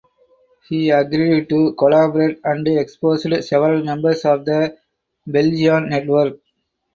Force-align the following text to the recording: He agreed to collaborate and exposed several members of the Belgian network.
He 0.67 0.89
agreed 0.89 1.47
to 1.49 1.73
collaborate 1.73 2.39
and 2.43 2.67
exposed 2.69 3.43
several 3.45 3.83
members 3.83 4.25
of 4.25 4.45
the 4.45 4.75
Belgian 5.27 5.89
network. 5.89 6.39